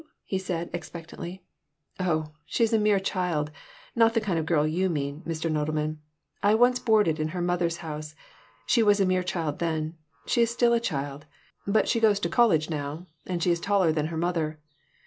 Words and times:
he 0.25 0.39
said, 0.39 0.67
expectantly. 0.73 1.43
"Oh, 1.99 2.31
she 2.47 2.63
is 2.63 2.73
a 2.73 2.79
mere 2.79 2.99
child, 2.99 3.51
not 3.95 4.15
the 4.15 4.19
kind 4.19 4.39
of 4.39 4.47
girl 4.47 4.65
you 4.65 4.89
mean, 4.89 5.21
Mr. 5.27 5.47
Nodelman. 5.51 5.99
I 6.41 6.55
once 6.55 6.79
boarded 6.79 7.19
in 7.19 7.27
her 7.37 7.39
mother's 7.41 7.77
house. 7.85 8.15
She 8.65 8.81
was 8.81 8.99
a 8.99 9.05
mere 9.05 9.21
child 9.21 9.59
then. 9.59 9.95
She 10.25 10.41
is 10.41 10.49
still 10.49 10.73
a 10.73 10.79
child, 10.79 11.27
but 11.67 11.87
she 11.87 11.99
goes 11.99 12.19
to 12.21 12.29
college 12.29 12.67
now, 12.67 13.05
and 13.27 13.43
she 13.43 13.51
is 13.51 13.59
taller 13.59 13.91
than 13.91 14.07
her 14.07 14.17
mother. 14.17 14.57